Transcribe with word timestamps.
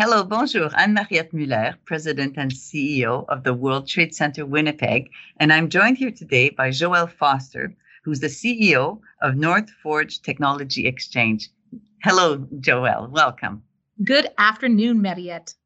Hello, 0.00 0.22
bonjour. 0.22 0.70
I'm 0.74 0.94
Mariette 0.94 1.32
Muller, 1.32 1.74
President 1.84 2.36
and 2.36 2.52
CEO 2.52 3.24
of 3.28 3.42
the 3.42 3.52
World 3.52 3.88
Trade 3.88 4.14
Center 4.14 4.46
Winnipeg, 4.46 5.10
and 5.38 5.52
I'm 5.52 5.68
joined 5.68 5.98
here 5.98 6.12
today 6.12 6.50
by 6.50 6.68
Joelle 6.68 7.10
Foster, 7.10 7.74
who's 8.04 8.20
the 8.20 8.28
CEO 8.28 9.00
of 9.22 9.34
North 9.34 9.68
Forge 9.82 10.22
Technology 10.22 10.86
Exchange. 10.86 11.50
Hello, 12.04 12.38
Joelle. 12.60 13.10
Welcome. 13.10 13.64
Good 14.04 14.28
afternoon, 14.38 15.02
Mariette. 15.02 15.56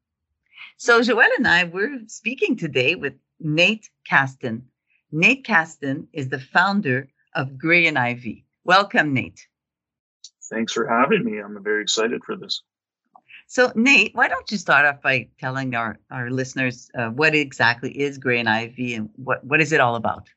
So, 0.77 1.01
Joelle 1.01 1.37
and 1.37 1.47
I, 1.47 1.65
we're 1.65 1.99
speaking 2.07 2.55
today 2.57 2.95
with 2.95 3.13
Nate 3.39 3.87
Kasten. 4.03 4.63
Nate 5.11 5.45
Kasten 5.45 6.07
is 6.11 6.29
the 6.29 6.39
founder 6.39 7.07
of 7.35 7.59
Gray 7.59 7.85
and 7.85 7.99
Ivy. 7.99 8.47
Welcome, 8.63 9.13
Nate. 9.13 9.45
Thanks 10.49 10.73
for 10.73 10.87
having 10.87 11.23
me. 11.23 11.37
I'm 11.37 11.63
very 11.63 11.83
excited 11.83 12.23
for 12.25 12.35
this. 12.35 12.63
So, 13.47 13.71
Nate, 13.75 14.15
why 14.15 14.27
don't 14.27 14.49
you 14.51 14.57
start 14.57 14.85
off 14.85 15.01
by 15.01 15.27
telling 15.39 15.75
our, 15.75 15.99
our 16.09 16.29
listeners 16.31 16.89
uh, 16.97 17.09
what 17.09 17.35
exactly 17.35 17.91
is 17.91 18.17
Gray 18.17 18.39
and 18.39 18.49
Ivy 18.49 18.95
and 18.95 19.09
what, 19.15 19.43
what 19.43 19.61
is 19.61 19.71
it 19.71 19.79
all 19.79 19.95
about? 19.95 20.29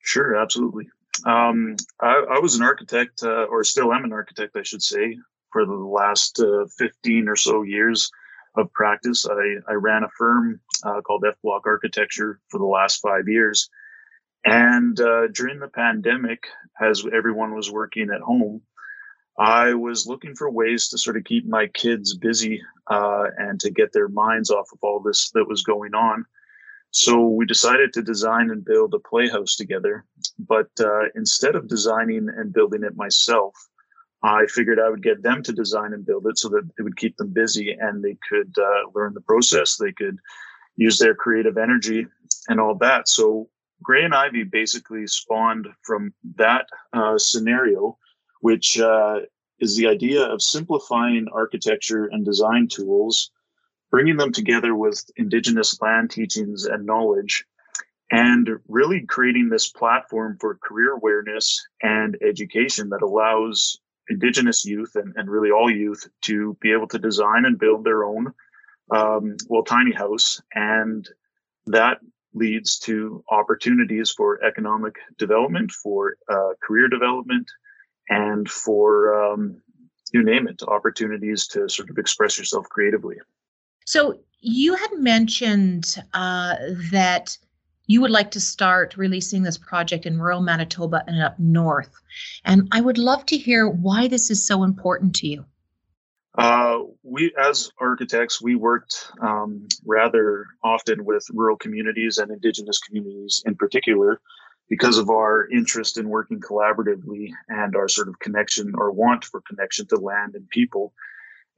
Sure, 0.00 0.36
absolutely. 0.36 0.88
Um, 1.24 1.76
I, 2.00 2.24
I, 2.30 2.38
was 2.38 2.54
an 2.56 2.62
architect, 2.62 3.22
uh, 3.22 3.44
or 3.44 3.64
still 3.64 3.92
am 3.92 4.04
an 4.04 4.12
architect, 4.12 4.56
I 4.56 4.62
should 4.62 4.82
say, 4.82 5.16
for 5.52 5.64
the 5.66 5.72
last 5.72 6.40
uh, 6.40 6.66
15 6.78 7.28
or 7.28 7.36
so 7.36 7.62
years 7.62 8.10
of 8.56 8.72
practice. 8.72 9.26
I, 9.26 9.56
I 9.68 9.74
ran 9.74 10.04
a 10.04 10.08
firm 10.16 10.60
uh, 10.84 11.00
called 11.02 11.24
F 11.26 11.34
Block 11.42 11.62
Architecture 11.66 12.40
for 12.48 12.58
the 12.58 12.66
last 12.66 13.00
five 13.00 13.28
years. 13.28 13.68
And 14.44 14.98
uh, 15.00 15.28
during 15.28 15.60
the 15.60 15.68
pandemic, 15.68 16.46
as 16.80 17.04
everyone 17.12 17.54
was 17.54 17.70
working 17.70 18.10
at 18.10 18.20
home, 18.20 18.62
I 19.38 19.74
was 19.74 20.06
looking 20.06 20.34
for 20.34 20.50
ways 20.50 20.88
to 20.88 20.98
sort 20.98 21.16
of 21.16 21.24
keep 21.24 21.46
my 21.46 21.66
kids 21.68 22.16
busy 22.16 22.60
uh, 22.88 23.26
and 23.38 23.58
to 23.60 23.70
get 23.70 23.92
their 23.92 24.08
minds 24.08 24.50
off 24.50 24.68
of 24.72 24.78
all 24.82 25.00
this 25.00 25.30
that 25.30 25.48
was 25.48 25.62
going 25.62 25.94
on. 25.94 26.24
So 26.90 27.26
we 27.26 27.46
decided 27.46 27.94
to 27.94 28.02
design 28.02 28.50
and 28.50 28.64
build 28.64 28.92
a 28.92 28.98
playhouse 28.98 29.56
together. 29.56 30.04
But 30.38 30.68
uh, 30.78 31.04
instead 31.14 31.56
of 31.56 31.66
designing 31.66 32.28
and 32.28 32.52
building 32.52 32.84
it 32.84 32.96
myself, 32.96 33.54
I 34.22 34.46
figured 34.46 34.78
I 34.78 34.90
would 34.90 35.02
get 35.02 35.22
them 35.22 35.42
to 35.42 35.52
design 35.52 35.94
and 35.94 36.06
build 36.06 36.26
it 36.26 36.38
so 36.38 36.48
that 36.50 36.68
it 36.78 36.82
would 36.82 36.98
keep 36.98 37.16
them 37.16 37.32
busy 37.32 37.72
and 37.72 38.04
they 38.04 38.16
could 38.28 38.54
uh, 38.58 38.90
learn 38.94 39.14
the 39.14 39.22
process. 39.22 39.76
They 39.76 39.92
could 39.92 40.18
use 40.76 40.98
their 40.98 41.14
creative 41.14 41.56
energy 41.56 42.06
and 42.48 42.60
all 42.60 42.74
that. 42.76 43.08
So 43.08 43.48
Gray 43.82 44.04
and 44.04 44.14
Ivy 44.14 44.44
basically 44.44 45.06
spawned 45.06 45.68
from 45.82 46.12
that 46.36 46.66
uh, 46.92 47.18
scenario 47.18 47.98
which 48.42 48.78
uh, 48.78 49.20
is 49.60 49.76
the 49.76 49.86
idea 49.86 50.24
of 50.24 50.42
simplifying 50.42 51.28
architecture 51.32 52.06
and 52.06 52.24
design 52.24 52.66
tools, 52.66 53.30
bringing 53.90 54.16
them 54.16 54.32
together 54.32 54.74
with 54.74 55.00
indigenous 55.16 55.80
land 55.80 56.10
teachings 56.10 56.64
and 56.64 56.84
knowledge, 56.84 57.44
and 58.10 58.48
really 58.68 59.06
creating 59.06 59.48
this 59.48 59.68
platform 59.68 60.36
for 60.40 60.58
career 60.60 60.92
awareness 60.92 61.64
and 61.82 62.18
education 62.20 62.88
that 62.88 63.02
allows 63.02 63.78
indigenous 64.10 64.64
youth 64.64 64.96
and, 64.96 65.14
and 65.16 65.30
really 65.30 65.52
all 65.52 65.70
youth 65.70 66.08
to 66.22 66.56
be 66.60 66.72
able 66.72 66.88
to 66.88 66.98
design 66.98 67.44
and 67.44 67.60
build 67.60 67.84
their 67.84 68.02
own 68.02 68.26
um, 68.90 69.36
well 69.48 69.62
tiny 69.62 69.92
house. 69.92 70.42
And 70.52 71.08
that 71.66 71.98
leads 72.34 72.80
to 72.80 73.22
opportunities 73.30 74.10
for 74.10 74.42
economic 74.42 74.96
development 75.16 75.70
for 75.70 76.16
uh, 76.28 76.54
career 76.60 76.88
development 76.88 77.48
and 78.08 78.50
for 78.50 79.32
um, 79.32 79.60
you 80.12 80.22
name 80.22 80.46
it, 80.48 80.62
opportunities 80.62 81.46
to 81.48 81.68
sort 81.68 81.90
of 81.90 81.98
express 81.98 82.38
yourself 82.38 82.68
creatively. 82.68 83.16
So 83.86 84.20
you 84.40 84.74
had 84.74 84.90
mentioned 84.98 85.96
uh, 86.12 86.56
that 86.90 87.36
you 87.86 88.00
would 88.00 88.10
like 88.10 88.30
to 88.32 88.40
start 88.40 88.96
releasing 88.96 89.42
this 89.42 89.58
project 89.58 90.06
in 90.06 90.20
rural 90.20 90.40
Manitoba 90.40 91.02
and 91.06 91.20
up 91.22 91.38
north. 91.38 91.90
And 92.44 92.68
I 92.72 92.80
would 92.80 92.98
love 92.98 93.26
to 93.26 93.36
hear 93.36 93.68
why 93.68 94.08
this 94.08 94.30
is 94.30 94.46
so 94.46 94.62
important 94.62 95.14
to 95.16 95.26
you. 95.26 95.44
Uh, 96.38 96.78
we, 97.02 97.34
as 97.38 97.70
architects, 97.78 98.40
we 98.40 98.54
worked 98.54 99.10
um, 99.20 99.68
rather 99.84 100.46
often 100.64 101.04
with 101.04 101.26
rural 101.30 101.56
communities 101.56 102.18
and 102.18 102.30
Indigenous 102.30 102.78
communities 102.78 103.42
in 103.44 103.54
particular 103.54 104.20
because 104.72 104.96
of 104.96 105.10
our 105.10 105.46
interest 105.50 105.98
in 105.98 106.08
working 106.08 106.40
collaboratively 106.40 107.28
and 107.50 107.76
our 107.76 107.88
sort 107.88 108.08
of 108.08 108.18
connection 108.20 108.72
or 108.74 108.90
want 108.90 109.22
for 109.22 109.42
connection 109.46 109.86
to 109.86 109.96
land 109.96 110.34
and 110.34 110.48
people. 110.48 110.94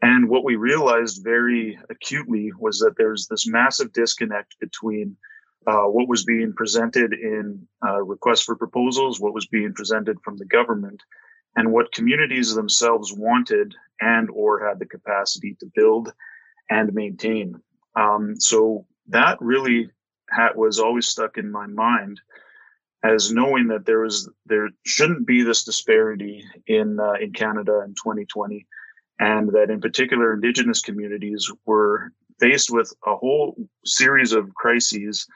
And 0.03 0.29
what 0.29 0.43
we 0.43 0.57
realized 0.57 1.23
very 1.23 1.79
acutely 1.89 2.51
was 2.59 2.81
that 2.81 2.97
there's 2.99 3.29
this 3.29 3.47
massive 3.47 3.93
disconnect 3.93 4.57
between 4.59 5.17
uh, 5.65 5.85
what 5.85 6.09
was 6.09 6.25
being 6.25 6.55
presented 6.55 7.13
in 7.13 7.69
uh, 7.87 8.03
requests 8.03 8.43
for 8.43 8.57
proposals, 8.57 9.21
what 9.21 9.33
was 9.33 9.47
being 9.47 9.73
presented 9.75 10.19
from 10.25 10.37
the 10.37 10.47
government, 10.47 11.01
and 11.55 11.71
what 11.71 11.93
communities 11.93 12.53
themselves 12.53 13.13
wanted 13.13 13.77
and 14.01 14.29
or 14.31 14.67
had 14.67 14.81
the 14.81 14.87
capacity 14.87 15.57
to 15.61 15.71
build 15.77 16.13
and 16.69 16.93
maintain. 16.93 17.61
Um, 17.95 18.35
so 18.41 18.87
that 19.07 19.41
really 19.41 19.89
ha- 20.33 20.51
was 20.57 20.81
always 20.81 21.07
stuck 21.07 21.39
in 21.39 21.53
my 21.53 21.69
mind 21.69 22.21
as 23.05 23.31
knowing 23.31 23.69
that 23.69 23.85
there 23.85 24.01
was 24.01 24.29
there 24.47 24.71
shouldn't 24.85 25.27
be 25.27 25.43
this 25.43 25.63
disparity 25.63 26.43
in 26.67 26.99
uh, 26.99 27.13
in 27.21 27.33
Canada 27.33 27.83
in 27.85 27.95
2020, 27.95 28.67
and 29.21 29.51
that 29.51 29.71
in 29.71 29.81
particular 29.81 30.33
Indigenous 30.33 30.81
communities 30.81 31.51
were 31.67 32.11
faced 32.41 32.71
with 32.71 32.93
a 33.07 33.15
whole 33.15 33.55
series 33.85 34.33
of 34.33 34.53
crises 34.55 35.27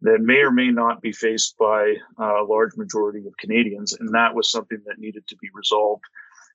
that 0.00 0.20
may 0.20 0.38
or 0.38 0.50
may 0.50 0.70
not 0.70 1.02
be 1.02 1.12
faced 1.12 1.56
by 1.58 1.94
a 2.18 2.42
large 2.48 2.76
majority 2.76 3.26
of 3.26 3.36
Canadians, 3.36 3.92
and 3.92 4.14
that 4.14 4.34
was 4.34 4.50
something 4.50 4.78
that 4.86 4.98
needed 4.98 5.26
to 5.28 5.36
be 5.36 5.48
resolved. 5.52 6.04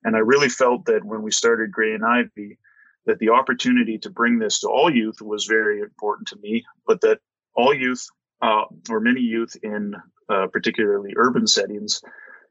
And 0.04 0.16
I 0.16 0.20
really 0.20 0.50
felt 0.50 0.86
that 0.86 1.06
when 1.06 1.22
we 1.22 1.32
started 1.32 1.72
Gray 1.72 1.94
and 1.94 2.06
Ivy, 2.06 2.58
that 3.06 3.20
the 3.20 3.30
opportunity 3.30 3.98
to 4.00 4.10
bring 4.10 4.40
this 4.40 4.60
to 4.62 4.68
all 4.68 4.90
youth 4.90 5.22
was 5.22 5.46
very 5.46 5.82
important 5.82 6.28
to 6.30 6.38
me, 6.38 6.64
but 6.88 7.02
that 7.02 7.20
all 7.54 7.74
youth 7.74 8.06
uh, 8.42 8.64
or 8.90 9.00
many 9.00 9.22
youth 9.22 9.56
in 9.62 9.96
uh, 10.34 10.48
particularly 10.48 11.14
urban 11.16 11.48
settings, 11.48 12.02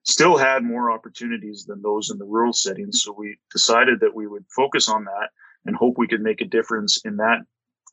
still 0.04 0.36
had 0.36 0.62
more 0.64 0.90
opportunities 0.90 1.64
than 1.64 1.82
those 1.82 2.10
in 2.10 2.18
the 2.18 2.24
rural 2.24 2.52
settings. 2.52 3.02
So 3.02 3.14
we 3.16 3.36
decided 3.52 4.00
that 4.00 4.14
we 4.14 4.26
would 4.26 4.44
focus 4.54 4.88
on 4.88 5.04
that 5.04 5.30
and 5.64 5.76
hope 5.76 5.96
we 5.96 6.08
could 6.08 6.22
make 6.22 6.40
a 6.40 6.46
difference 6.46 7.00
in 7.04 7.16
that 7.16 7.38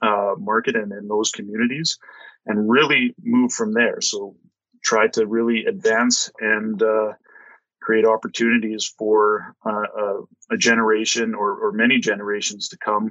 uh, 0.02 0.36
market 0.38 0.76
and 0.76 0.92
in 0.92 1.08
those 1.08 1.32
communities 1.32 1.98
and 2.46 2.70
really 2.70 3.14
move 3.22 3.52
from 3.52 3.74
there. 3.74 4.02
So 4.02 4.36
try 4.84 5.08
to 5.10 5.28
really 5.28 5.66
advance 5.66 6.32
and 6.40 6.82
uh, 6.82 7.14
create 7.82 8.06
opportunities 8.06 8.94
for 8.98 9.56
uh, 9.66 10.22
a, 10.52 10.58
generation 10.58 11.36
or, 11.36 11.68
or, 11.68 11.72
many 11.72 12.00
generations 12.00 12.70
to 12.70 12.78
come 12.78 13.10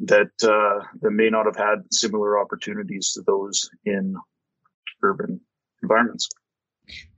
that 0.00 0.32
uh, 0.42 0.84
that 1.00 1.10
may 1.10 1.30
not 1.30 1.46
have 1.46 1.56
had 1.56 1.84
similar 1.92 2.38
opportunities 2.38 3.12
to 3.12 3.22
those 3.22 3.70
in 3.84 4.16
urban 5.02 5.40
environments. 5.84 6.28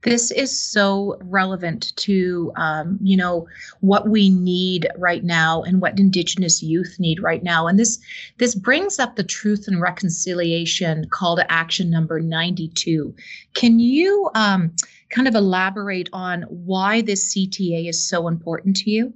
This 0.03 0.31
is 0.31 0.57
so 0.57 1.17
relevant 1.21 1.93
to, 1.97 2.53
um, 2.55 2.97
you 3.01 3.17
know, 3.17 3.47
what 3.81 4.07
we 4.07 4.29
need 4.29 4.87
right 4.97 5.23
now 5.23 5.63
and 5.63 5.81
what 5.81 5.99
Indigenous 5.99 6.63
youth 6.63 6.95
need 6.99 7.21
right 7.21 7.43
now. 7.43 7.67
And 7.67 7.77
this 7.77 7.99
this 8.37 8.55
brings 8.55 8.99
up 8.99 9.15
the 9.15 9.23
Truth 9.23 9.67
and 9.67 9.81
Reconciliation 9.81 11.09
Call 11.09 11.35
to 11.35 11.51
Action 11.51 11.89
number 11.89 12.21
92. 12.21 13.13
Can 13.53 13.79
you 13.79 14.29
um, 14.35 14.73
kind 15.09 15.27
of 15.27 15.35
elaborate 15.35 16.09
on 16.13 16.43
why 16.43 17.01
this 17.01 17.33
CTA 17.33 17.89
is 17.89 18.07
so 18.07 18.27
important 18.29 18.77
to 18.77 18.89
you? 18.89 19.13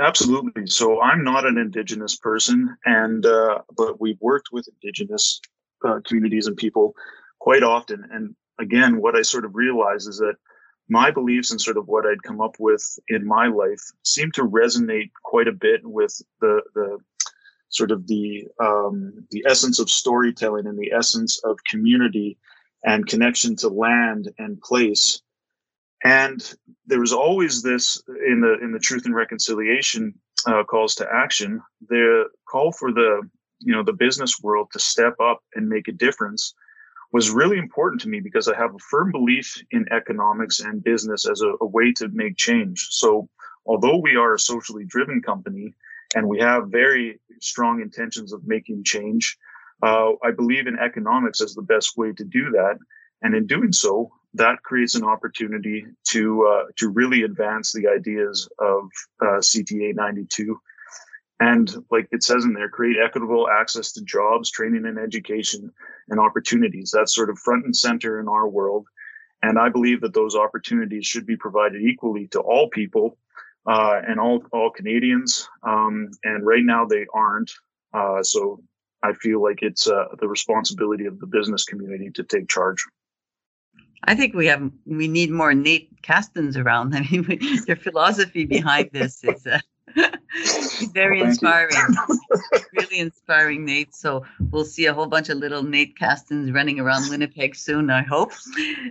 Absolutely. 0.00 0.66
So 0.66 1.00
I'm 1.00 1.22
not 1.22 1.46
an 1.46 1.58
Indigenous 1.58 2.16
person, 2.16 2.74
and 2.84 3.24
uh, 3.24 3.60
but 3.76 4.00
we've 4.00 4.20
worked 4.20 4.48
with 4.50 4.66
Indigenous 4.82 5.40
uh, 5.86 6.00
communities 6.04 6.46
and 6.46 6.56
people 6.56 6.94
quite 7.38 7.62
often, 7.62 8.08
and 8.10 8.34
again, 8.60 9.00
what 9.00 9.16
I 9.16 9.22
sort 9.22 9.44
of 9.44 9.54
realized 9.54 10.08
is 10.08 10.18
that 10.18 10.36
my 10.88 11.10
beliefs 11.10 11.50
and 11.50 11.60
sort 11.60 11.76
of 11.76 11.86
what 11.86 12.04
I'd 12.04 12.22
come 12.22 12.40
up 12.40 12.56
with 12.58 12.98
in 13.08 13.26
my 13.26 13.46
life 13.46 13.80
seem 14.04 14.32
to 14.32 14.42
resonate 14.42 15.10
quite 15.22 15.48
a 15.48 15.52
bit 15.52 15.80
with 15.84 16.20
the 16.40 16.60
the 16.74 16.98
sort 17.68 17.92
of 17.92 18.06
the 18.06 18.48
um, 18.60 19.26
the 19.30 19.44
essence 19.46 19.78
of 19.78 19.88
storytelling 19.88 20.66
and 20.66 20.78
the 20.78 20.92
essence 20.92 21.40
of 21.44 21.58
community 21.68 22.36
and 22.84 23.06
connection 23.06 23.56
to 23.56 23.68
land 23.68 24.30
and 24.38 24.60
place. 24.60 25.22
And 26.02 26.54
there 26.86 27.00
was 27.00 27.12
always 27.12 27.62
this 27.62 28.02
in 28.26 28.40
the 28.40 28.58
in 28.62 28.72
the 28.72 28.78
truth 28.78 29.04
and 29.06 29.14
reconciliation 29.14 30.14
uh, 30.46 30.64
calls 30.64 30.94
to 30.96 31.06
action. 31.12 31.62
The 31.88 32.24
call 32.48 32.72
for 32.72 32.92
the 32.92 33.22
you 33.60 33.72
know 33.72 33.84
the 33.84 33.92
business 33.92 34.40
world 34.42 34.68
to 34.72 34.80
step 34.80 35.14
up 35.20 35.40
and 35.54 35.68
make 35.68 35.86
a 35.86 35.92
difference 35.92 36.54
was 37.12 37.30
really 37.30 37.58
important 37.58 38.00
to 38.02 38.08
me 38.08 38.20
because 38.20 38.48
I 38.48 38.56
have 38.56 38.74
a 38.74 38.78
firm 38.90 39.10
belief 39.10 39.62
in 39.70 39.86
economics 39.92 40.60
and 40.60 40.82
business 40.82 41.28
as 41.28 41.42
a, 41.42 41.52
a 41.60 41.66
way 41.66 41.92
to 41.94 42.08
make 42.08 42.36
change. 42.36 42.88
So, 42.90 43.28
although 43.66 43.98
we 43.98 44.16
are 44.16 44.34
a 44.34 44.38
socially 44.38 44.84
driven 44.84 45.20
company 45.20 45.74
and 46.14 46.28
we 46.28 46.38
have 46.40 46.68
very 46.68 47.20
strong 47.40 47.80
intentions 47.80 48.32
of 48.32 48.46
making 48.46 48.84
change. 48.84 49.36
Uh, 49.82 50.12
I 50.22 50.30
believe 50.30 50.66
in 50.66 50.78
economics 50.78 51.40
as 51.40 51.54
the 51.54 51.62
best 51.62 51.96
way 51.96 52.12
to 52.12 52.24
do 52.24 52.50
that, 52.50 52.78
and 53.22 53.34
in 53.34 53.46
doing 53.46 53.72
so, 53.72 54.10
that 54.34 54.62
creates 54.62 54.94
an 54.94 55.04
opportunity 55.04 55.86
to 56.08 56.46
uh, 56.46 56.64
to 56.76 56.88
really 56.90 57.22
advance 57.22 57.72
the 57.72 57.88
ideas 57.88 58.48
of 58.58 58.84
uh, 59.22 59.40
CTA 59.40 59.94
92 59.94 60.60
and 61.40 61.74
like 61.90 62.06
it 62.12 62.22
says 62.22 62.44
in 62.44 62.52
there 62.52 62.68
create 62.68 62.96
equitable 63.02 63.48
access 63.50 63.92
to 63.92 64.02
jobs 64.02 64.50
training 64.50 64.84
and 64.86 64.98
education 64.98 65.72
and 66.08 66.20
opportunities. 66.20 66.92
That's 66.94 67.14
sort 67.14 67.30
of 67.30 67.38
front 67.38 67.64
and 67.64 67.74
center 67.74 68.20
in 68.20 68.28
our 68.28 68.48
world. 68.48 68.86
And 69.42 69.58
i 69.58 69.70
believe 69.70 70.02
that 70.02 70.14
those 70.14 70.36
opportunities 70.36 71.06
should 71.06 71.26
be 71.26 71.36
provided 71.36 71.80
equally 71.82 72.28
to 72.28 72.40
all 72.40 72.68
people 72.68 73.16
uh, 73.66 74.00
and 74.06 74.20
all 74.20 74.42
all 74.52 74.70
canadians. 74.70 75.48
Um, 75.62 76.10
and 76.24 76.46
right 76.46 76.64
now 76.64 76.84
they 76.84 77.06
aren't. 77.12 77.50
Uh, 77.92 78.22
so 78.22 78.62
i 79.02 79.12
feel 79.14 79.42
like 79.42 79.62
it's 79.62 79.88
uh, 79.88 80.04
the 80.20 80.28
responsibility 80.28 81.06
of 81.06 81.18
the 81.20 81.26
business 81.26 81.64
community 81.64 82.10
to 82.10 82.22
take 82.22 82.48
charge. 82.48 82.84
I 84.04 84.14
think 84.14 84.34
we 84.34 84.46
have 84.46 84.70
we 84.86 85.08
need 85.08 85.30
more 85.30 85.54
Nate 85.54 85.90
Kastens 86.02 86.56
around. 86.56 86.94
I 86.94 87.00
mean, 87.10 87.40
their 87.66 87.76
philosophy 87.76 88.44
behind 88.44 88.90
this 88.92 89.24
is 89.24 89.46
uh, 89.46 89.60
very 90.94 91.20
inspiring. 91.20 91.76
really 92.72 92.98
inspiring, 92.98 93.64
Nate. 93.64 93.94
So 93.94 94.24
we'll 94.50 94.64
see 94.64 94.86
a 94.86 94.94
whole 94.94 95.06
bunch 95.06 95.28
of 95.28 95.38
little 95.38 95.62
Nate 95.62 95.98
Kastens 95.98 96.52
running 96.52 96.80
around 96.80 97.08
Winnipeg 97.08 97.54
soon, 97.56 97.90
I 97.90 98.02
hope. 98.02 98.32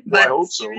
But, 0.06 0.22
I 0.22 0.28
hope 0.28 0.52
so. 0.52 0.70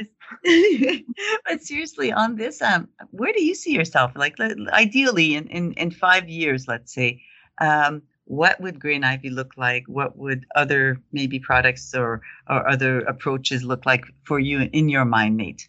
but 1.47 1.63
seriously, 1.63 2.13
on 2.13 2.37
this, 2.37 2.61
um, 2.63 2.89
where 3.11 3.33
do 3.33 3.43
you 3.43 3.55
see 3.55 3.73
yourself? 3.73 4.13
Like, 4.15 4.37
ideally, 4.73 5.35
in 5.35 5.47
in, 5.49 5.73
in 5.75 5.91
five 5.91 6.29
years, 6.29 6.67
let's 6.67 6.93
say, 6.93 7.23
um, 7.61 8.03
what 8.25 8.61
would 8.61 8.81
Gray 8.81 8.97
and 8.97 9.05
Ivy 9.05 9.31
look 9.31 9.57
like? 9.57 9.85
What 9.87 10.17
would 10.17 10.47
other 10.55 11.01
maybe 11.13 11.39
products 11.39 11.95
or 11.95 12.23
or 12.49 12.69
other 12.69 13.01
approaches 13.01 13.63
look 13.65 13.87
like 13.87 14.05
for 14.25 14.39
you 14.39 14.69
in 14.73 14.89
your 14.89 15.05
mind, 15.05 15.37
Nate? 15.37 15.69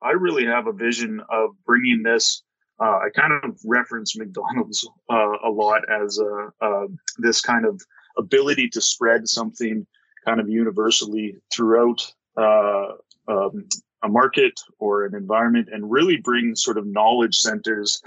I 0.00 0.12
really 0.12 0.46
have 0.46 0.66
a 0.66 0.72
vision 0.72 1.20
of 1.28 1.50
bringing 1.66 2.02
this 2.02 2.42
uh, 2.80 2.98
I 2.98 3.08
kind 3.14 3.32
of 3.44 3.58
reference 3.64 4.16
McDonald's 4.16 4.88
uh, 5.10 5.36
a 5.44 5.50
lot 5.50 5.82
as 5.90 6.18
a, 6.18 6.86
this 7.18 7.40
kind 7.40 7.64
of 7.64 7.80
ability 8.16 8.68
to 8.70 8.80
spread 8.80 9.28
something 9.28 9.86
kind 10.24 10.40
of 10.40 10.48
universally 10.48 11.36
throughout 11.52 12.00
uh, 12.36 12.88
um, 13.28 13.66
a 14.02 14.08
market 14.08 14.52
or 14.78 15.04
an 15.04 15.14
environment 15.14 15.68
and 15.72 15.90
really 15.90 16.18
bring 16.18 16.54
sort 16.54 16.78
of 16.78 16.86
knowledge 16.86 17.36
centers 17.36 18.00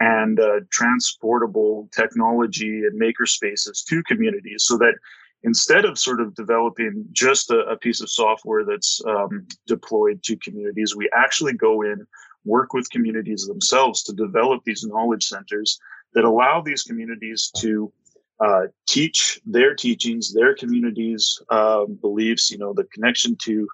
and 0.00 0.38
uh, 0.38 0.60
transportable 0.70 1.88
technology 1.92 2.84
and 2.84 2.96
maker 2.96 3.26
spaces 3.26 3.82
to 3.82 4.02
communities 4.04 4.64
so 4.64 4.76
that 4.76 4.94
instead 5.42 5.84
of 5.84 5.98
sort 5.98 6.20
of 6.20 6.34
developing 6.34 7.04
just 7.12 7.50
a, 7.50 7.58
a 7.60 7.76
piece 7.76 8.00
of 8.00 8.10
software 8.10 8.64
that's 8.64 9.00
um, 9.06 9.46
deployed 9.66 10.22
to 10.22 10.36
communities, 10.36 10.96
we 10.96 11.08
actually 11.16 11.52
go 11.52 11.82
in 11.82 12.06
work 12.44 12.72
with 12.72 12.90
communities 12.90 13.46
themselves 13.46 14.02
to 14.04 14.12
develop 14.12 14.62
these 14.64 14.84
knowledge 14.84 15.24
centers 15.24 15.78
that 16.14 16.24
allow 16.24 16.60
these 16.60 16.82
communities 16.82 17.50
to 17.58 17.92
uh, 18.40 18.66
teach 18.86 19.40
their 19.44 19.74
teachings, 19.74 20.32
their 20.32 20.54
communities' 20.54 21.40
uh, 21.50 21.84
beliefs, 21.86 22.50
you 22.50 22.58
know, 22.58 22.72
the 22.72 22.84
connection 22.84 23.36
to 23.36 23.68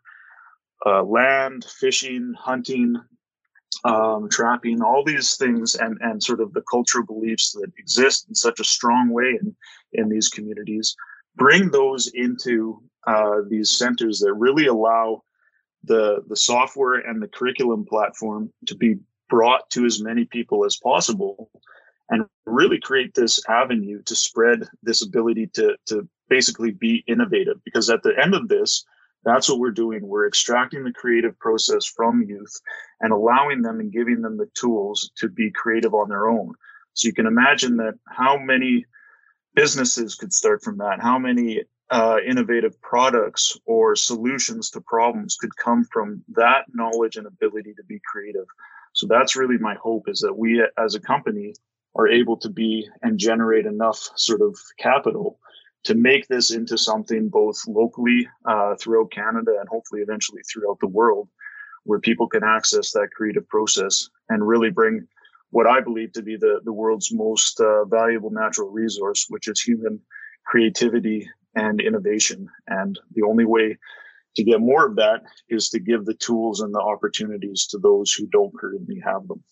uh, 0.86 1.02
land, 1.02 1.64
fishing, 1.64 2.34
hunting, 2.38 2.96
um, 3.84 4.28
trapping, 4.30 4.82
all 4.82 5.04
these 5.04 5.36
things, 5.36 5.74
and, 5.74 5.98
and 6.00 6.22
sort 6.22 6.40
of 6.40 6.52
the 6.52 6.62
cultural 6.62 7.04
beliefs 7.04 7.52
that 7.52 7.70
exist 7.78 8.26
in 8.28 8.34
such 8.34 8.60
a 8.60 8.64
strong 8.64 9.10
way 9.10 9.38
in, 9.40 9.54
in 9.92 10.08
these 10.08 10.28
communities, 10.28 10.96
bring 11.36 11.70
those 11.70 12.10
into 12.14 12.82
uh, 13.06 13.40
these 13.48 13.70
centers 13.70 14.18
that 14.20 14.32
really 14.34 14.66
allow 14.66 15.22
the 15.86 16.22
the 16.28 16.36
software 16.36 16.94
and 16.94 17.22
the 17.22 17.28
curriculum 17.28 17.84
platform 17.84 18.52
to 18.66 18.74
be 18.74 18.96
brought 19.28 19.68
to 19.70 19.84
as 19.84 20.02
many 20.02 20.24
people 20.24 20.64
as 20.64 20.76
possible 20.76 21.50
and 22.10 22.26
really 22.46 22.78
create 22.78 23.14
this 23.14 23.40
avenue 23.48 24.02
to 24.02 24.14
spread 24.14 24.64
this 24.82 25.02
ability 25.02 25.46
to 25.54 25.76
to 25.86 26.08
basically 26.28 26.70
be 26.70 27.04
innovative. 27.06 27.62
Because 27.64 27.90
at 27.90 28.02
the 28.02 28.14
end 28.20 28.34
of 28.34 28.48
this 28.48 28.84
that's 29.24 29.48
what 29.48 29.58
we're 29.58 29.70
doing. 29.70 30.06
We're 30.06 30.28
extracting 30.28 30.84
the 30.84 30.92
creative 30.92 31.38
process 31.38 31.86
from 31.86 32.22
youth 32.22 32.60
and 33.00 33.10
allowing 33.10 33.62
them 33.62 33.80
and 33.80 33.90
giving 33.90 34.20
them 34.20 34.36
the 34.36 34.50
tools 34.52 35.10
to 35.16 35.30
be 35.30 35.50
creative 35.50 35.94
on 35.94 36.10
their 36.10 36.28
own. 36.28 36.52
So 36.92 37.06
you 37.06 37.14
can 37.14 37.26
imagine 37.26 37.78
that 37.78 37.94
how 38.06 38.36
many 38.36 38.84
businesses 39.54 40.14
could 40.14 40.32
start 40.32 40.62
from 40.62 40.78
that 40.78 41.00
how 41.00 41.18
many 41.18 41.62
uh, 41.90 42.16
innovative 42.26 42.80
products 42.80 43.58
or 43.66 43.94
solutions 43.94 44.70
to 44.70 44.80
problems 44.80 45.36
could 45.36 45.54
come 45.56 45.84
from 45.92 46.24
that 46.28 46.64
knowledge 46.72 47.16
and 47.16 47.26
ability 47.26 47.74
to 47.74 47.84
be 47.84 48.00
creative. 48.10 48.46
So 48.94 49.06
that's 49.06 49.36
really 49.36 49.58
my 49.58 49.74
hope 49.74 50.08
is 50.08 50.20
that 50.20 50.36
we 50.36 50.64
as 50.78 50.94
a 50.94 51.00
company 51.00 51.54
are 51.96 52.08
able 52.08 52.36
to 52.38 52.48
be 52.48 52.88
and 53.02 53.18
generate 53.18 53.66
enough 53.66 54.10
sort 54.16 54.40
of 54.40 54.56
capital 54.78 55.38
to 55.84 55.94
make 55.94 56.26
this 56.28 56.50
into 56.50 56.78
something 56.78 57.28
both 57.28 57.60
locally 57.68 58.26
uh, 58.46 58.74
throughout 58.76 59.12
Canada 59.12 59.56
and 59.60 59.68
hopefully 59.68 60.00
eventually 60.00 60.40
throughout 60.42 60.78
the 60.80 60.88
world 60.88 61.28
where 61.84 62.00
people 62.00 62.26
can 62.26 62.42
access 62.42 62.92
that 62.92 63.10
creative 63.14 63.46
process 63.48 64.08
and 64.30 64.46
really 64.46 64.70
bring 64.70 65.06
what 65.50 65.66
I 65.66 65.80
believe 65.80 66.12
to 66.14 66.22
be 66.22 66.36
the, 66.36 66.60
the 66.64 66.72
world's 66.72 67.12
most 67.12 67.60
uh, 67.60 67.84
valuable 67.84 68.30
natural 68.30 68.70
resource, 68.70 69.26
which 69.28 69.46
is 69.46 69.60
human 69.60 70.00
creativity 70.46 71.28
and 71.54 71.80
innovation. 71.80 72.48
And 72.66 72.98
the 73.14 73.22
only 73.22 73.44
way 73.44 73.78
to 74.36 74.44
get 74.44 74.60
more 74.60 74.86
of 74.86 74.96
that 74.96 75.22
is 75.48 75.68
to 75.70 75.78
give 75.78 76.04
the 76.04 76.14
tools 76.14 76.60
and 76.60 76.74
the 76.74 76.80
opportunities 76.80 77.66
to 77.68 77.78
those 77.78 78.12
who 78.12 78.26
don't 78.26 78.56
currently 78.58 79.00
have 79.04 79.26
them. 79.28 79.42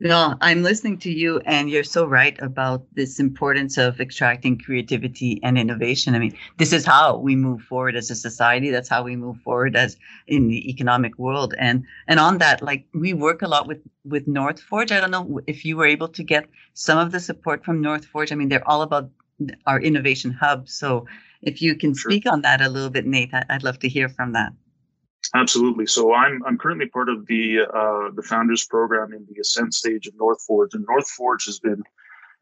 No, 0.00 0.34
I'm 0.40 0.64
listening 0.64 0.98
to 0.98 1.10
you, 1.10 1.38
and 1.46 1.70
you're 1.70 1.84
so 1.84 2.04
right 2.04 2.36
about 2.42 2.84
this 2.94 3.20
importance 3.20 3.78
of 3.78 4.00
extracting 4.00 4.58
creativity 4.58 5.40
and 5.44 5.56
innovation. 5.56 6.16
I 6.16 6.18
mean, 6.18 6.36
this 6.58 6.72
is 6.72 6.84
how 6.84 7.16
we 7.16 7.36
move 7.36 7.62
forward 7.62 7.94
as 7.94 8.10
a 8.10 8.16
society. 8.16 8.70
That's 8.70 8.88
how 8.88 9.04
we 9.04 9.14
move 9.14 9.38
forward 9.38 9.76
as 9.76 9.96
in 10.26 10.48
the 10.48 10.68
economic 10.68 11.16
world. 11.16 11.54
And 11.58 11.84
and 12.08 12.18
on 12.18 12.38
that, 12.38 12.60
like 12.60 12.86
we 12.92 13.14
work 13.14 13.42
a 13.42 13.48
lot 13.48 13.68
with 13.68 13.82
with 14.04 14.26
North 14.26 14.60
Forge. 14.60 14.90
I 14.90 15.00
don't 15.00 15.12
know 15.12 15.40
if 15.46 15.64
you 15.64 15.76
were 15.76 15.86
able 15.86 16.08
to 16.08 16.24
get 16.24 16.48
some 16.74 16.98
of 16.98 17.12
the 17.12 17.20
support 17.20 17.64
from 17.64 17.80
North 17.80 18.04
Forge. 18.04 18.32
I 18.32 18.34
mean, 18.34 18.48
they're 18.48 18.68
all 18.68 18.82
about 18.82 19.10
our 19.66 19.80
innovation 19.80 20.32
hub. 20.32 20.68
So 20.68 21.06
if 21.42 21.60
you 21.60 21.74
can 21.76 21.94
sure. 21.94 22.10
speak 22.10 22.26
on 22.30 22.42
that 22.42 22.60
a 22.60 22.68
little 22.68 22.90
bit, 22.90 23.06
Nate, 23.06 23.32
I'd 23.32 23.62
love 23.62 23.78
to 23.80 23.88
hear 23.88 24.08
from 24.08 24.32
that. 24.32 24.52
Absolutely. 25.34 25.86
So 25.86 26.12
I'm 26.12 26.42
I'm 26.46 26.58
currently 26.58 26.86
part 26.88 27.08
of 27.08 27.26
the 27.26 27.60
uh, 27.62 28.10
the 28.14 28.22
founders 28.22 28.66
program 28.66 29.12
in 29.12 29.26
the 29.28 29.40
ascent 29.40 29.74
stage 29.74 30.06
of 30.06 30.14
North 30.16 30.42
Forge, 30.46 30.74
and 30.74 30.84
North 30.88 31.08
Forge 31.08 31.46
has 31.46 31.58
been 31.58 31.82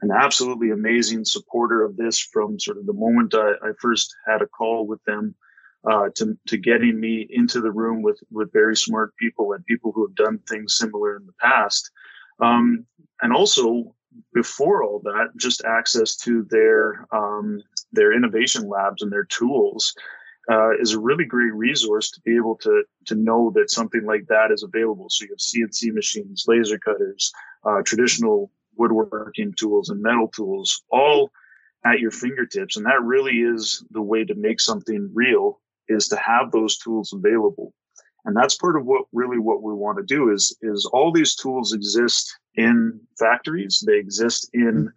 an 0.03 0.11
absolutely 0.11 0.71
amazing 0.71 1.25
supporter 1.25 1.85
of 1.85 1.97
this 1.97 2.19
from 2.19 2.59
sort 2.59 2.77
of 2.77 2.87
the 2.87 2.93
moment 2.93 3.35
I, 3.35 3.53
I 3.63 3.71
first 3.81 4.15
had 4.27 4.43
a 4.43 4.49
call 4.49 4.87
with 4.87 5.03
them 5.05 5.35
uh, 5.89 6.09
to 6.17 6.37
to 6.49 6.57
getting 6.57 6.99
me 6.99 7.27
into 7.31 7.61
the 7.61 7.71
room 7.71 8.03
with 8.03 8.19
with 8.31 8.53
very 8.53 8.77
smart 8.77 9.15
people 9.17 9.53
and 9.53 9.65
people 9.67 9.93
who 9.93 10.07
have 10.07 10.17
done 10.17 10.41
things 10.49 10.77
similar 10.77 11.17
in 11.17 11.27
the 11.27 11.35
past, 11.41 11.91
um, 12.41 12.85
and 13.23 13.33
also 13.33 13.95
before 14.35 14.83
all 14.83 15.01
that, 15.05 15.29
just 15.37 15.65
access 15.65 16.17
to 16.17 16.47
their 16.51 17.07
um, 17.13 17.63
their 17.93 18.13
innovation 18.13 18.69
labs 18.69 19.03
and 19.03 19.13
their 19.13 19.25
tools 19.25 19.95
uh, 20.51 20.71
is 20.79 20.93
a 20.93 21.01
really 21.01 21.25
great 21.25 21.53
resource 21.53 22.11
to 22.11 22.21
be 22.23 22.37
able 22.37 22.57
to 22.57 22.85
to 23.07 23.15
know 23.15 23.53
that 23.55 23.71
something 23.71 24.05
like 24.05 24.27
that 24.29 24.51
is 24.51 24.63
available. 24.63 25.09
So 25.09 25.25
you 25.25 25.31
have 25.31 25.39
CNC 25.39 25.93
machines, 25.93 26.45
laser 26.47 26.79
cutters, 26.79 27.33
uh, 27.65 27.83
traditional 27.85 28.51
woodworking 28.77 29.55
tools, 29.57 29.91
and 29.91 30.03
metal 30.03 30.29
tools, 30.29 30.83
all 30.91 31.31
at 31.85 32.01
your 32.01 32.11
fingertips. 32.11 32.77
And 32.77 32.87
that 32.87 33.03
really 33.03 33.39
is 33.39 33.85
the 33.91 34.03
way 34.03 34.25
to 34.25 34.35
make 34.35 34.61
something 34.61 35.11
real 35.13 35.61
is 35.89 36.09
to 36.09 36.17
have 36.17 36.51
those 36.51 36.79
tools 36.79 37.13
available. 37.13 37.75
And 38.25 38.37
that's 38.37 38.57
part 38.57 38.77
of 38.77 38.87
what 38.87 39.05
really 39.13 39.39
what 39.39 39.63
we 39.63 39.75
want 39.75 39.99
to 39.99 40.05
do 40.05 40.31
is 40.31 40.57
is 40.63 40.89
all 40.93 41.13
these 41.13 41.35
tools 41.35 41.73
exist 41.73 42.37
in 42.55 43.01
factories. 43.19 43.83
They 43.87 43.99
exist 43.99 44.51
in 44.53 44.93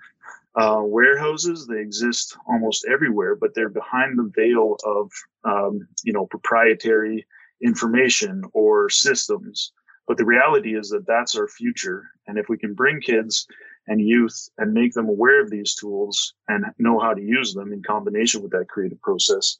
uh, 0.55 0.81
warehouses. 0.83 1.67
They 1.67 1.79
exist 1.79 2.38
almost 2.47 2.85
everywhere, 2.91 3.35
but 3.35 3.53
they're 3.53 3.69
behind 3.69 4.17
the 4.17 4.31
veil 4.35 4.77
of 4.85 5.12
um, 5.43 5.88
you 6.03 6.13
know 6.13 6.25
proprietary 6.25 7.25
information 7.62 8.43
or 8.53 8.89
systems. 8.89 9.71
But 10.07 10.17
the 10.17 10.25
reality 10.25 10.77
is 10.77 10.89
that 10.89 11.07
that's 11.07 11.35
our 11.35 11.47
future, 11.47 12.09
and 12.27 12.38
if 12.38 12.47
we 12.47 12.57
can 12.57 12.74
bring 12.74 13.01
kids 13.01 13.47
and 13.88 14.00
youth 14.00 14.50
and 14.57 14.74
make 14.74 14.93
them 14.93 15.09
aware 15.09 15.41
of 15.41 15.50
these 15.50 15.75
tools 15.75 16.33
and 16.47 16.65
know 16.77 17.00
how 17.00 17.13
to 17.13 17.21
use 17.21 17.53
them 17.53 17.71
in 17.74 17.83
combination 17.83 18.41
with 18.41 18.51
that 18.51 18.67
creative 18.67 19.01
process, 19.01 19.57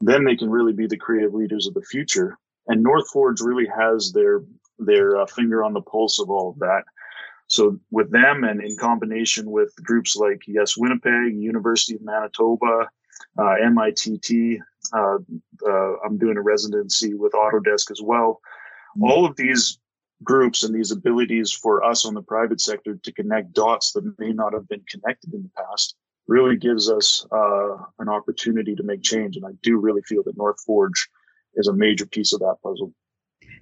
then 0.00 0.24
they 0.24 0.36
can 0.36 0.50
really 0.50 0.72
be 0.72 0.86
the 0.86 0.96
creative 0.96 1.34
leaders 1.34 1.66
of 1.66 1.74
the 1.74 1.82
future. 1.82 2.38
And 2.66 2.82
North 2.82 3.08
Forge 3.10 3.40
really 3.40 3.66
has 3.66 4.12
their 4.12 4.42
their 4.78 5.16
uh, 5.16 5.26
finger 5.26 5.64
on 5.64 5.72
the 5.72 5.80
pulse 5.80 6.20
of 6.20 6.30
all 6.30 6.50
of 6.50 6.58
that. 6.60 6.84
So 7.48 7.78
with 7.90 8.10
them 8.10 8.44
and 8.44 8.62
in 8.62 8.76
combination 8.76 9.50
with 9.50 9.74
groups 9.82 10.16
like 10.16 10.42
Yes 10.46 10.76
Winnipeg, 10.76 11.34
University 11.34 11.96
of 11.96 12.02
Manitoba, 12.02 12.88
uh, 13.38 13.54
MITT, 13.60 14.60
uh, 14.92 15.18
uh, 15.66 15.92
I'm 16.04 16.18
doing 16.18 16.36
a 16.36 16.42
residency 16.42 17.14
with 17.14 17.32
Autodesk 17.32 17.90
as 17.90 18.00
well. 18.02 18.40
All 19.00 19.24
of 19.24 19.36
these 19.36 19.78
groups 20.22 20.62
and 20.62 20.74
these 20.74 20.90
abilities 20.90 21.52
for 21.52 21.84
us 21.84 22.04
on 22.04 22.14
the 22.14 22.22
private 22.22 22.60
sector 22.60 22.98
to 23.02 23.12
connect 23.12 23.52
dots 23.52 23.92
that 23.92 24.18
may 24.18 24.32
not 24.32 24.52
have 24.52 24.68
been 24.68 24.84
connected 24.88 25.32
in 25.32 25.42
the 25.42 25.62
past 25.62 25.96
really 26.26 26.56
gives 26.56 26.90
us 26.90 27.26
uh, 27.32 27.76
an 27.98 28.08
opportunity 28.08 28.74
to 28.74 28.82
make 28.82 29.02
change. 29.02 29.36
And 29.36 29.46
I 29.46 29.50
do 29.62 29.78
really 29.78 30.02
feel 30.02 30.22
that 30.24 30.36
North 30.36 30.60
Forge 30.66 31.08
is 31.54 31.68
a 31.68 31.72
major 31.72 32.04
piece 32.04 32.32
of 32.32 32.40
that 32.40 32.56
puzzle. 32.62 32.92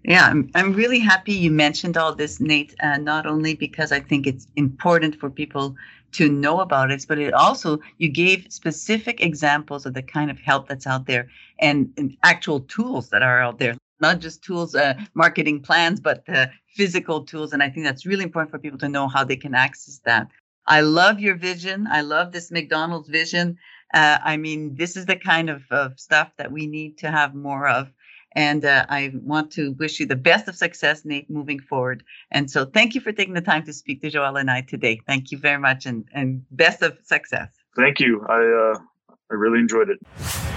Yeah, 0.07 0.27
I'm, 0.27 0.49
I'm 0.55 0.73
really 0.73 1.01
happy 1.01 1.33
you 1.33 1.51
mentioned 1.51 1.97
all 1.97 2.15
this, 2.15 2.39
Nate, 2.39 2.77
uh, 2.81 2.97
not 2.99 3.27
only 3.27 3.55
because 3.55 3.91
I 3.91 3.99
think 3.99 4.25
it's 4.25 4.47
important 4.55 5.17
for 5.17 5.29
people 5.29 5.75
to 6.13 6.29
know 6.29 6.61
about 6.61 6.93
it, 6.93 7.05
but 7.09 7.19
it 7.19 7.35
also, 7.35 7.81
you 7.99 8.09
gave 8.09 8.47
specific 8.49 9.21
examples 9.21 9.85
of 9.85 9.95
the 9.95 10.05
kind 10.05 10.31
of 10.31 10.39
help 10.39 10.69
that's 10.69 10.87
out 10.87 11.07
there 11.07 11.29
and, 11.59 11.93
and 11.97 12.17
actual 12.23 12.61
tools 12.61 13.11
that 13.11 13.23
are 13.23 13.41
out 13.43 13.59
there, 13.59 13.75
not 13.99 14.21
just 14.21 14.45
tools, 14.45 14.77
uh, 14.77 14.95
marketing 15.15 15.61
plans, 15.61 15.99
but 15.99 16.23
uh, 16.29 16.47
physical 16.77 17.25
tools. 17.25 17.53
And 17.53 17.61
I 17.61 17.69
think 17.69 17.85
that's 17.85 18.07
really 18.07 18.23
important 18.23 18.53
for 18.53 18.61
people 18.61 18.79
to 18.79 18.89
know 18.89 19.09
how 19.09 19.25
they 19.25 19.37
can 19.37 19.57
access 19.57 20.01
that. 20.05 20.29
I 20.69 20.83
love 20.83 21.19
your 21.19 21.35
vision. 21.35 21.89
I 21.91 22.03
love 22.03 22.31
this 22.31 22.53
McDonald's 22.53 23.09
vision. 23.09 23.59
Uh, 23.93 24.19
I 24.23 24.37
mean, 24.37 24.77
this 24.77 24.97
is 24.97 25.07
the 25.07 25.17
kind 25.17 25.51
of, 25.51 25.63
of 25.73 25.99
stuff 25.99 26.31
that 26.39 26.53
we 26.53 26.69
need 26.69 26.99
to 26.99 27.11
have 27.11 27.35
more 27.35 27.67
of. 27.69 27.89
And 28.37 28.67
uh, 28.67 28.85
I 28.91 29.13
want 29.15 29.51
to 29.53 29.73
wish 29.73 29.99
you 29.99 30.07
the 30.07 30.15
best 30.15 30.47
of 30.47 30.55
success, 30.55 31.07
Nate, 31.07 31.29
moving 31.31 31.59
forward. 31.59 32.05
And 32.31 32.51
so 32.51 32.67
thank 32.67 32.95
you 32.95 33.01
for 33.01 33.11
taking 33.11 33.33
the 33.33 33.41
time 33.41 33.65
to 33.65 33.73
speak 33.73 34.03
to 34.03 34.11
Joelle 34.11 34.39
and 34.39 34.51
I 34.51 34.61
today. 34.61 35.01
Thank 35.07 35.33
you 35.33 35.39
very 35.39 35.59
much 35.59 35.87
and, 35.87 36.05
and 36.13 36.45
best 36.51 36.83
of 36.83 36.99
success. 37.03 37.49
Thank 37.75 37.99
you. 37.99 38.25
I, 38.29 38.75
uh, 38.75 39.15
I 39.31 39.35
really 39.35 39.59
enjoyed 39.59 39.89
it. 39.89 40.56